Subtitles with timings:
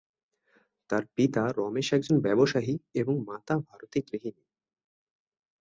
[0.89, 4.43] তার পিতা রমেশ একজন ব্যবসায়ী এবং মাতা ভারতী গৃহিণী।